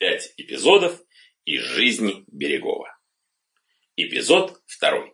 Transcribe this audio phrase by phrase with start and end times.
[0.00, 0.98] Пять эпизодов
[1.44, 2.98] из жизни Берегова.
[3.96, 5.12] Эпизод второй.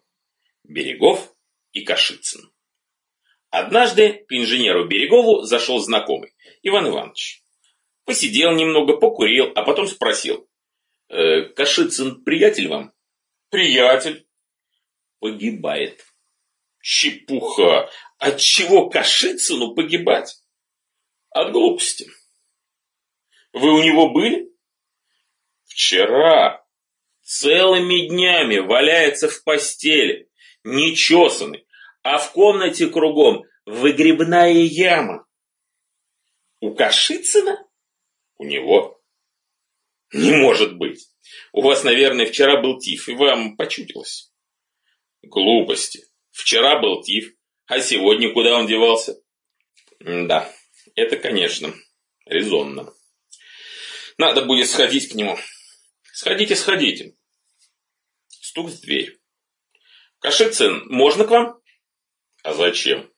[0.63, 1.35] Берегов
[1.73, 2.53] и Кашицын.
[3.51, 7.43] Однажды к инженеру Берегову зашел знакомый, Иван Иванович.
[8.05, 10.49] Посидел немного, покурил, а потом спросил.
[11.09, 12.93] «Э, «Кашицын приятель вам?»
[13.51, 14.29] «Приятель».
[15.19, 16.07] «Погибает».
[16.81, 17.91] «Чепуха!
[18.19, 20.37] От чего Кашицыну погибать?»
[21.31, 22.07] «От глупости».
[23.53, 24.56] «Вы у него были?»
[25.67, 26.65] «Вчера.
[27.23, 30.31] Целыми днями валяется в постели,
[30.65, 31.67] нечесанный,
[32.03, 35.27] а в комнате кругом выгребная яма».
[36.61, 37.67] «У Кашицына?»
[38.39, 39.01] У него?
[40.13, 41.09] Не может быть.
[41.53, 44.33] У вас, наверное, вчера был тиф, и вам почудилось.
[45.23, 46.05] Глупости.
[46.31, 47.33] Вчера был тиф,
[47.67, 49.17] а сегодня куда он девался?
[50.01, 50.53] Да,
[50.95, 51.75] это, конечно,
[52.27, 52.93] резонно.
[54.19, 55.37] Надо будет сходить к нему.
[56.19, 57.15] Сходите, сходите.
[58.29, 59.19] Стук в дверь.
[60.19, 61.61] Кашицын, можно к вам?
[62.43, 63.13] А зачем?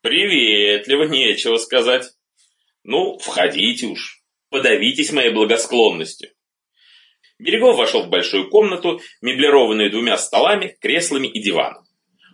[0.00, 2.10] Приветливо, нечего сказать.
[2.82, 6.32] Ну, входите уж, подавитесь моей благосклонностью.
[7.38, 11.84] Берегов вошел в большую комнату, меблированную двумя столами, креслами и диваном.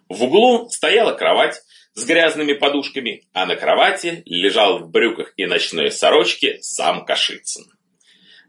[0.08, 1.60] В углу стояла кровать
[1.92, 7.77] с грязными подушками, а на кровати лежал в брюках и ночной сорочке сам Кашицын.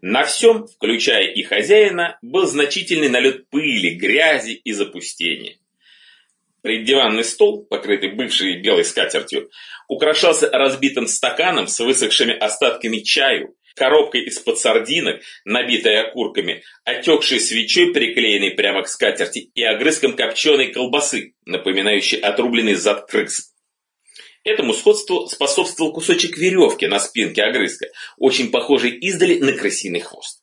[0.02, 5.58] На всем, включая и хозяина, был значительный налет пыли, грязи и запустения.
[6.62, 9.50] Преддиванный стол, покрытый бывшей белой скатертью,
[9.88, 18.52] украшался разбитым стаканом с высохшими остатками чаю, коробкой из-под сардинок, набитой окурками, отекшей свечой, приклеенной
[18.52, 23.54] прямо к скатерти, и огрызком копченой колбасы, напоминающей отрубленный зад крыс.
[24.44, 27.88] Этому сходству способствовал кусочек веревки на спинке огрызка,
[28.18, 30.40] очень похожий издали на крысиный хвост.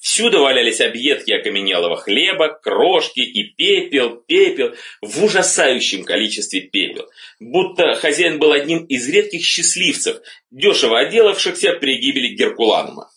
[0.00, 7.08] Всюду валялись объедки окаменелого хлеба, крошки и пепел, пепел, в ужасающем количестве пепел.
[7.40, 10.18] Будто хозяин был одним из редких счастливцев,
[10.50, 13.10] дешево отделавшихся при гибели Геркуланума.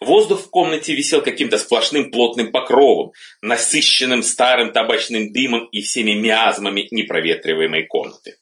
[0.00, 6.88] Воздух в комнате висел каким-то сплошным плотным покровом, насыщенным старым табачным дымом и всеми миазмами
[6.90, 8.38] непроветриваемой комнаты.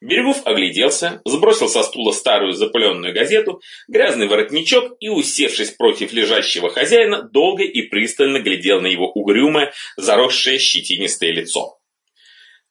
[0.00, 7.22] Берегов огляделся, сбросил со стула старую запыленную газету, грязный воротничок и, усевшись против лежащего хозяина,
[7.22, 11.78] долго и пристально глядел на его угрюмое, заросшее щетинистое лицо.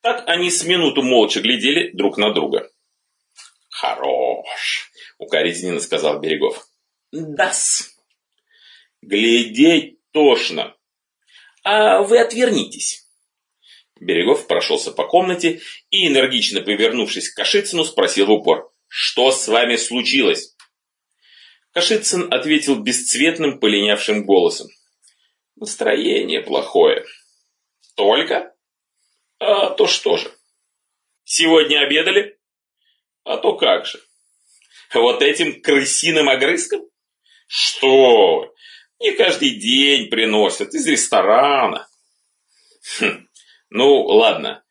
[0.01, 2.72] Так они с минуту молча глядели друг на друга.
[3.69, 4.89] «Хорош!»—
[5.19, 6.68] укоризненно сказал Берегов.
[7.12, 7.95] «Да-с!»
[9.01, 10.75] «Глядеть тошно!»
[11.63, 13.09] «А вы отвернитесь!»
[14.00, 19.76] Берегов прошелся по комнате и, энергично повернувшись к Кашицыну, спросил в упор, «Что с вами
[19.76, 20.56] случилось?»
[21.74, 24.68] Кашицын ответил бесцветным, полинявшим голосом.
[25.56, 27.06] «Настроение плохое».
[27.96, 28.56] «Только?»
[29.40, 30.31] «А то что же?»
[31.24, 32.40] «Сегодня обедали?»
[33.24, 34.02] «А то как же?»
[34.94, 36.81] «Вот этим крысиным огрызком?»
[37.48, 38.54] «Что?
[39.00, 41.88] Не каждый день приносят из ресторана».
[42.98, 43.28] «Хм,
[43.69, 44.63] ну, ладно.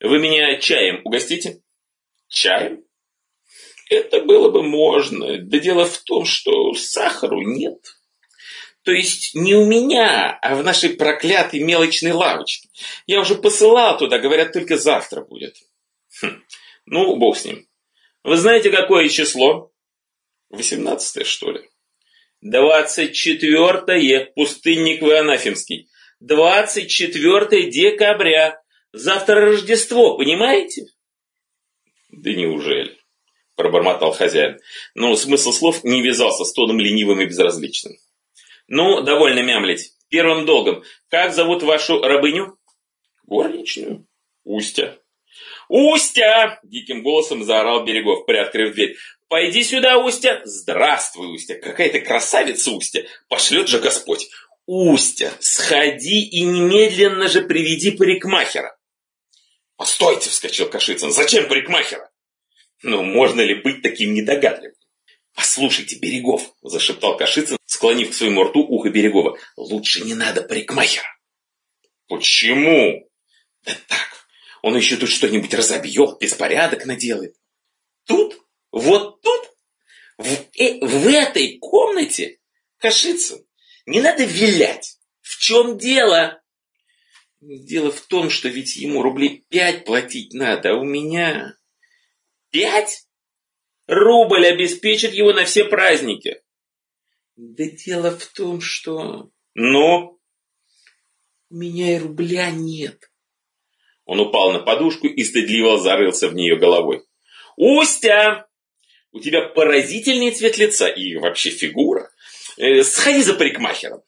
[0.00, 1.62] Вы меня чаем угостите?
[2.28, 2.84] Чаем?
[3.90, 5.38] Это было бы можно.
[5.38, 7.96] Да дело в том, что сахару нет.
[8.82, 12.68] То есть не у меня, а в нашей проклятой мелочной лавочке.
[13.06, 15.56] Я уже посылал туда, говорят, только завтра будет.
[16.22, 16.42] Хм.
[16.86, 17.66] Ну, бог с ним.
[18.22, 19.70] Вы знаете, какое число?
[20.48, 21.68] Восемнадцатое, что ли?
[22.40, 25.89] Двадцать четвертое, пустынник вы.
[26.20, 28.60] 24 декабря.
[28.92, 30.86] Завтра Рождество, понимаете?
[32.10, 32.98] Да неужели?
[33.56, 34.58] Пробормотал хозяин.
[34.94, 37.94] Но смысл слов не вязался с тоном ленивым и безразличным.
[38.68, 39.92] Ну, довольно мямлить.
[40.08, 40.82] Первым долгом.
[41.08, 42.58] Как зовут вашу рабыню?
[43.26, 44.06] Горничную.
[44.44, 44.96] Устя.
[45.68, 48.96] «Устя!»– диким голосом заорал Берегов, приоткрыв дверь.
[49.28, 51.54] «Пойди сюда, Устя!» «Здравствуй, Устя!
[51.54, 53.02] Какая ты красавица, Устя!
[53.28, 54.28] Пошлет же Господь!
[54.66, 58.76] Устя, сходи и немедленно же приведи парикмахера.
[59.76, 62.10] Постойте, вскочил Кашицын, зачем парикмахера?
[62.82, 64.74] Ну, можно ли быть таким недогадливым?
[65.34, 69.38] Послушайте, Берегов, зашептал Кашицын, склонив к своему рту ухо Берегова.
[69.56, 71.06] Лучше не надо парикмахера.
[72.08, 73.08] Почему?
[73.62, 74.26] Да так,
[74.62, 77.36] он еще тут что-нибудь разобьет, беспорядок наделает.
[78.06, 78.38] Тут?
[78.72, 79.50] Вот тут?
[80.18, 80.26] В,
[80.58, 82.38] э, в этой комнате?
[82.78, 83.44] Кашицын,
[83.90, 84.98] не надо вилять.
[85.20, 86.40] В чем дело?
[87.40, 91.56] Дело в том, что ведь ему рублей пять платить надо, а у меня...
[92.50, 93.06] Пять?
[93.86, 96.42] Рубль обеспечит его на все праздники.
[97.36, 99.30] Да дело в том, что...
[99.54, 100.20] Ну?
[101.48, 103.10] У меня и рубля нет.
[104.04, 107.04] Он упал на подушку и стыдливо зарылся в нее головой.
[107.56, 108.46] Устя!
[109.12, 112.09] У тебя поразительный цвет лица и вообще фигура.
[112.60, 114.02] Э, сходи за парикмахером.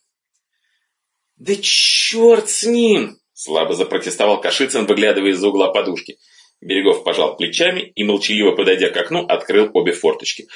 [1.36, 3.16] Да черт с ним!
[3.32, 6.18] Слабо запротестовал Кашицын, выглядывая из-за угла подушки.
[6.60, 10.48] Берегов пожал плечами и, молчаливо подойдя к окну, открыл обе форточки.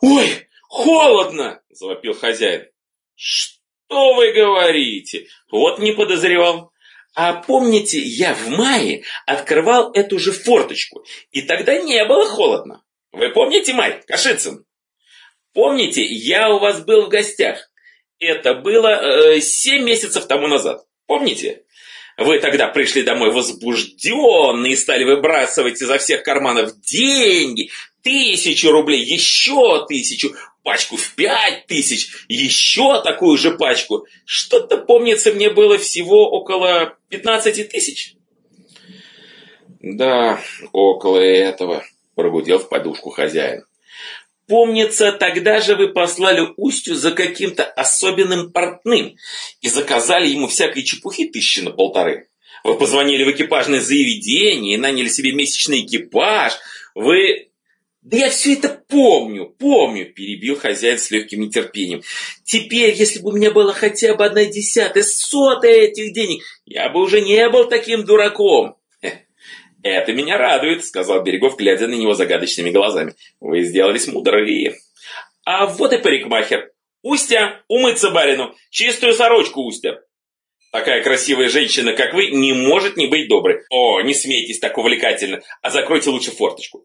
[0.00, 2.66] «Ой, холодно!»– завопил хозяин.
[3.14, 5.28] «Что вы говорите?
[5.48, 6.72] Вот не подозревал.
[7.14, 12.84] А помните, я в мае открывал эту же форточку, и тогда не было холодно.
[13.12, 14.66] Вы помните май, Кашицын?
[15.54, 17.70] Помните, я у вас был в гостях.
[18.18, 20.84] Это было э, 7 месяцев тому назад.
[21.06, 21.62] Помните?
[22.16, 27.70] Вы тогда пришли домой возбужденные стали выбрасывать изо всех карманов деньги.
[28.02, 34.06] Тысячу рублей, еще тысячу, пачку в пять тысяч, еще такую же пачку.
[34.24, 38.14] Что-то, помнится, мне было всего около 15 тысяч.
[39.80, 40.40] Да,
[40.72, 41.84] около этого,
[42.14, 43.64] прогудел в подушку хозяин.
[44.46, 49.16] Помнится, тогда же вы послали Устью за каким-то особенным портным
[49.62, 52.28] и заказали ему всякой чепухи тысячи на полторы.
[52.62, 56.54] Вы позвонили в экипажное заведение и наняли себе месячный экипаж.
[56.94, 57.48] Вы...
[58.02, 62.02] Да я все это помню, помню, перебил хозяин с легким нетерпением.
[62.44, 67.00] Теперь, если бы у меня была хотя бы одна десятая, сотая этих денег, я бы
[67.00, 68.76] уже не был таким дураком.
[69.84, 73.14] «Это меня радует»,— сказал Берегов, глядя на него загадочными глазами.
[73.38, 74.76] «Вы сделались мудрые».
[75.44, 76.72] «А вот и парикмахер.
[77.02, 80.00] Устя, умыться барину, чистую сорочку Устя».
[80.72, 83.60] Такая красивая женщина, как вы, не может не быть доброй.
[83.68, 86.84] О, не смейтесь так увлекательно, а закройте лучше форточку.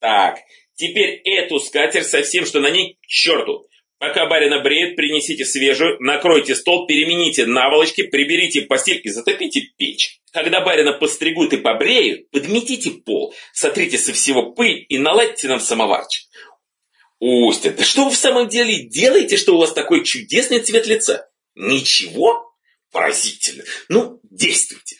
[0.00, 0.38] Так,
[0.74, 3.68] теперь эту скатерть со всем, что на ней, к черту.
[3.98, 10.20] Пока барина бреет, принесите свежую, накройте стол, перемените наволочки, приберите постель и затопите печь.
[10.32, 16.28] Когда барина постригут и побреют, подметите пол, сотрите со всего пыль и наладьте нам самоварчик.
[17.18, 21.28] Устя, да что вы в самом деле делаете, что у вас такой чудесный цвет лица?
[21.56, 22.54] Ничего?
[22.92, 23.64] Поразительно.
[23.88, 24.98] Ну, действуйте.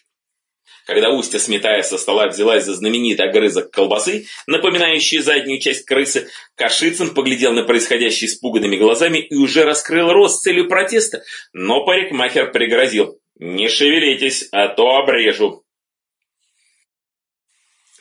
[0.88, 7.12] Когда Устья, сметая со стола, взялась за знаменитый огрызок колбасы, напоминающий заднюю часть крысы, Кашицын
[7.12, 13.20] поглядел на происходящее испуганными глазами и уже раскрыл рот с целью протеста, но парикмахер пригрозил.
[13.38, 15.62] «Не шевелитесь, а то обрежу».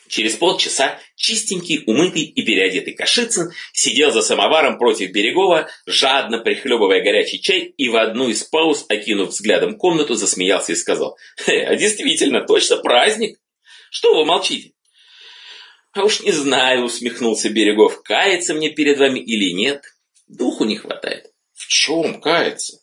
[0.07, 7.42] Через полчаса чистенький, умытый и переодетый Кашицын сидел за самоваром против Берегова, жадно прихлебывая горячий
[7.42, 12.77] чай и в одну из пауз, окинув взглядом комнату, засмеялся и сказал, «А действительно, точно
[12.77, 13.39] праздник!
[13.89, 14.71] Что вы молчите?»
[15.94, 19.83] «А уж не знаю»,— усмехнулся Берегов, «каяться мне перед вами или нет,
[20.27, 21.31] духу не хватает».
[21.54, 22.80] «В чем каяться?»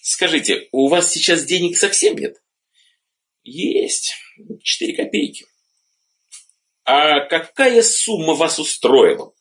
[0.00, 2.36] «Скажите, у вас сейчас денег совсем нет?»
[3.42, 4.14] «Есть,
[4.62, 5.46] четыре копейки».
[6.84, 9.32] А какая сумма вас устроила?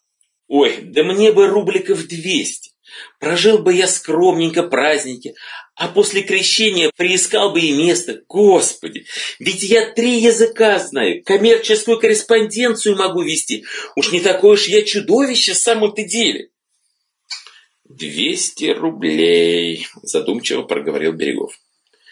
[0.47, 2.71] Ой, да мне бы рубликов двести.
[3.19, 5.33] Прожил бы я скромненько праздники,
[5.75, 8.21] а после крещения приискал бы и место.
[8.27, 9.05] Господи,
[9.39, 13.63] ведь я три языка знаю, коммерческую корреспонденцию могу вести.
[13.95, 16.49] Уж не такое уж я чудовище в самом-то деле.
[17.85, 21.57] «Двести рублей»,– задумчиво проговорил Берегов.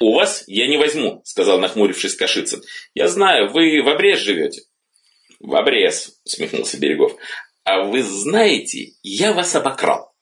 [0.01, 2.62] «У вас я не возьму»,– сказал нахмурившись Кашицын.
[2.93, 4.63] «Я знаю, вы в обрез живете».
[5.39, 7.15] В обрез, усмехнулся Берегов.
[7.63, 10.13] А вы знаете, я вас обокрал.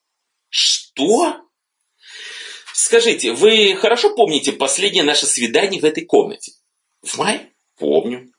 [0.50, 1.38] Что?
[2.74, 6.54] Скажите, вы хорошо помните последнее наше свидание в этой комнате?
[7.02, 7.52] В мае?
[7.78, 8.32] Помню.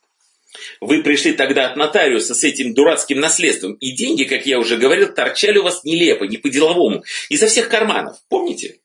[0.80, 5.12] Вы пришли тогда от нотариуса с этим дурацким наследством, и деньги, как я уже говорил,
[5.12, 8.16] торчали у вас нелепо, не по-деловому, изо всех карманов.
[8.28, 8.80] Помните?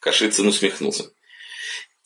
[0.00, 1.12] Кашицын усмехнулся.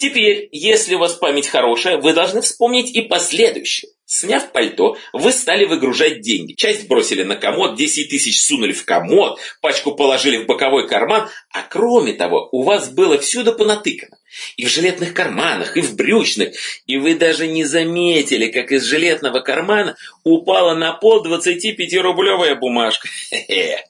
[0.05, 3.91] Теперь, если у вас память хорошая, вы должны вспомнить и последующее.
[4.05, 6.53] Сняв пальто, вы стали выгружать деньги.
[6.53, 11.63] Часть бросили на комод, 10 тысяч сунули в комод, пачку положили в боковой карман, а
[11.63, 14.19] кроме того, у вас было всюду понатыкано.
[14.59, 19.41] И в жилетных карманах, и в брючных, и вы даже не заметили, как из жилетного
[19.41, 23.09] кармана упала на пол 25-рублевая бумажка.
[23.31, 23.87] Хе-хе.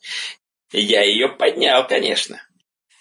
[0.71, 2.41] Я ее поднял, конечно.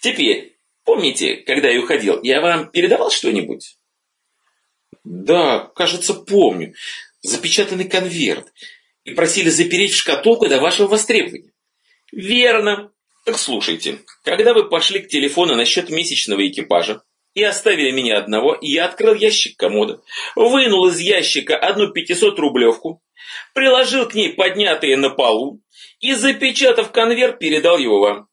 [0.00, 0.53] Теперь,
[0.84, 3.76] помните, когда я уходил, я вам передавал что-нибудь?
[5.04, 6.74] Да, кажется, помню
[7.20, 8.52] запечатанный конверт
[9.04, 11.52] и просили запереть в шкатулку до вашего востребования.
[12.12, 12.92] Верно.
[13.24, 18.84] Так слушайте, когда вы пошли к телефону насчет месячного экипажа и оставили меня одного, я
[18.84, 20.02] открыл ящик комода,
[20.36, 23.02] вынул из ящика одну 500-рублевку,
[23.54, 25.62] приложил к ней поднятые на полу
[26.00, 28.28] и, запечатав конверт, передал его вам.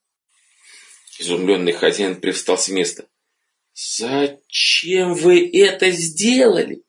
[1.22, 3.06] Изумленный хозяин привстал с места.
[3.76, 6.82] «Зачем вы это сделали?»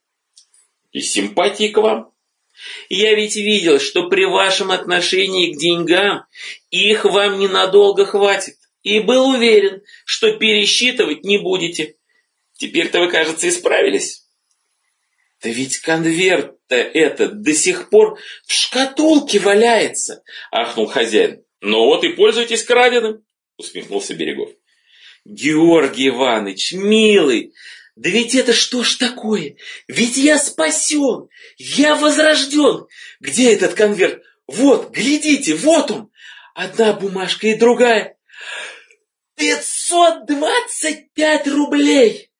[0.90, 2.14] «Из симпатии к вам.
[2.88, 6.24] Я ведь видел, что при вашем отношении к деньгам
[6.70, 11.96] их вам ненадолго хватит, и был уверен, что пересчитывать не будете.
[12.54, 14.26] Теперь-то вы, кажется, исправились».
[15.42, 21.44] «Да ведь конверт-то этот до сих пор в шкатулке валяется!»– ахнул хозяин.
[21.60, 23.22] «Ну вот и пользуйтесь краденым!»–
[23.62, 24.50] усмехнулся Берегов.
[25.24, 27.52] «Георгий Иванович, милый,
[27.94, 29.56] да ведь это что ж такое?
[29.86, 31.28] Ведь я спасен,
[31.58, 32.86] я возрожден.
[33.20, 34.22] Где этот конверт?
[34.46, 36.10] Вот, глядите, вот он.
[36.54, 38.16] Одна бумажка и другая.
[39.36, 42.30] Пятьсот двадцать пять рублей.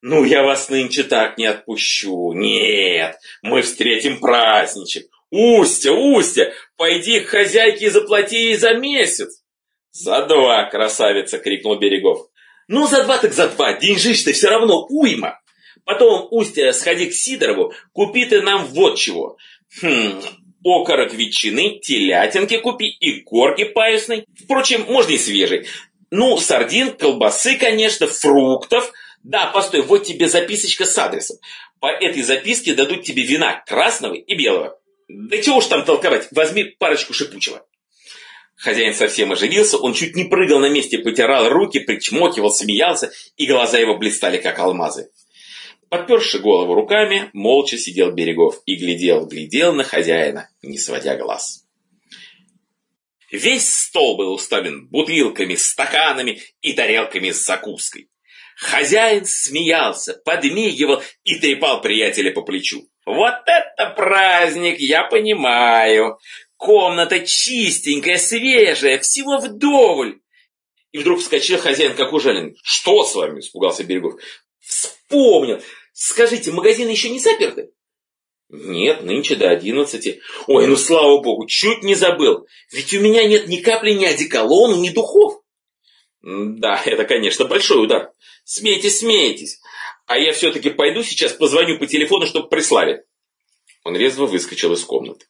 [0.00, 2.32] Ну, я вас нынче так не отпущу.
[2.32, 5.10] Нет, мы встретим праздничек.
[5.30, 9.42] Устя, Устя, пойди к хозяйке и заплати ей за месяц.
[9.90, 12.28] За два, красавица, крикнул Берегов.
[12.68, 15.40] Ну, за два так за два, деньжищ-то все равно уйма.
[15.84, 19.38] Потом, Устя, сходи к Сидорову, купи ты нам вот чего.
[19.80, 20.20] Хм,
[20.64, 24.26] окорок ветчины, телятинки купи и корки паюсной.
[24.44, 25.66] Впрочем, можно и свежий.
[26.10, 28.92] Ну, сардин, колбасы, конечно, фруктов–
[29.22, 31.38] да, постой, вот тебе записочка с адресом.
[31.80, 34.78] По этой записке дадут тебе вина красного и белого.
[35.08, 37.66] Да чего уж там толковать, возьми парочку шипучего.
[38.58, 43.78] Хозяин совсем оживился, он чуть не прыгал на месте, потирал руки, причмокивал, смеялся, и глаза
[43.78, 45.10] его блистали, как алмазы.
[45.88, 51.64] Подперши голову руками, молча сидел Берегов и глядел, глядел на хозяина, не сводя глаз.
[53.30, 58.10] Весь стол был уставлен бутылками, стаканами и тарелками с закуской.
[58.56, 62.88] Хозяин смеялся, подмигивал и трепал приятеля по плечу.
[63.06, 66.18] «Вот это праздник, я понимаю!
[66.58, 70.20] Комната чистенькая, свежая, всего вдоволь!»
[70.90, 72.58] И вдруг вскочил хозяин, как ужаленный.
[72.62, 74.20] «Что с вами?»– испугался Берегов.
[74.60, 75.62] «Вспомнил!
[75.92, 77.70] Скажите, магазины еще не заперты?»
[78.50, 80.20] «Нет, нынче до одиннадцати.
[80.48, 82.46] Ой, ну слава богу, чуть не забыл.
[82.72, 85.40] Ведь у меня нет ни капли ни одеколона, ни духов».
[86.22, 88.12] Да, это, конечно, большой удар.
[88.44, 89.60] Смейтесь, смейтесь.
[90.06, 93.04] А я все-таки пойду сейчас позвоню по телефону, чтобы прислали.
[93.84, 95.26] Он резво выскочил из комнаты.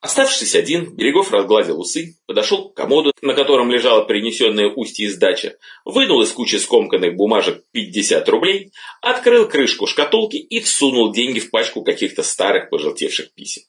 [0.00, 5.58] Оставшись один, Берегов разгладил усы, подошел к комоду, на котором лежала принесенная устье из дачи,
[5.84, 11.84] вынул из кучи скомканных бумажек 50 рублей, открыл крышку шкатулки и всунул деньги в пачку
[11.84, 13.64] каких-то старых пожелтевших писем.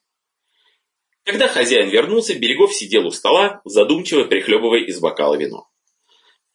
[1.24, 5.68] Когда хозяин вернулся, Берегов сидел у стола, задумчиво прихлебывая из бокала вино.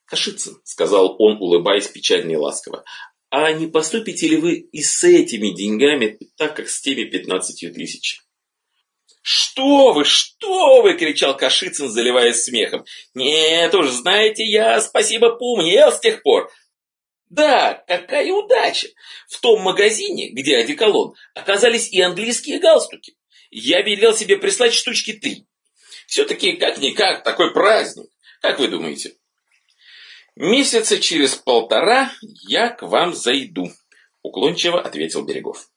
[0.06, 2.82] «Кашицын»,— сказал он, улыбаясь печально и ласково,
[3.28, 8.25] «а не поступите ли вы и с этими деньгами, так как с теми пятнадцатью тысячами?»
[9.28, 12.84] «Что вы, что вы!»— кричал Кашицын, заливаясь смехом.
[13.12, 16.48] «Нет уж, знаете, я, спасибо, поумнел с тех пор.
[17.28, 18.86] Да, какая удача!
[19.26, 23.16] В том магазине, где одеколон, оказались и английские галстуки.
[23.50, 25.48] Я велел себе прислать штучки три.
[26.06, 28.06] Все-таки, как-никак, такой праздник.
[28.40, 29.16] Как вы думаете?»
[30.36, 32.12] Месяца через полтора
[32.46, 33.72] я к вам зайду,
[34.22, 35.68] уклончиво ответил Берегов.